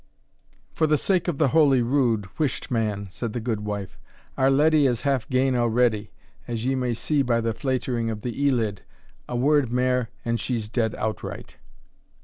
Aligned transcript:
"For 0.73 0.87
the 0.87 0.97
sake 0.97 1.27
of 1.27 1.37
the 1.37 1.49
holy 1.49 1.83
rood, 1.83 2.25
whisht, 2.39 2.71
man," 2.71 3.05
said 3.11 3.33
the 3.33 3.39
goodwife, 3.39 3.99
"our 4.35 4.49
leddy 4.49 4.87
is 4.87 5.03
half 5.03 5.29
gane 5.29 5.55
already, 5.55 6.09
as 6.47 6.65
ye 6.65 6.73
may 6.73 6.95
see 6.95 7.21
by 7.21 7.39
that 7.41 7.59
fleightering 7.59 8.09
of 8.11 8.21
the 8.23 8.33
ee 8.43 8.49
lid 8.49 8.81
a 9.29 9.35
word 9.35 9.71
mair 9.71 10.09
and 10.25 10.39
she's 10.39 10.69
dead 10.69 10.95
outright." 10.95 11.57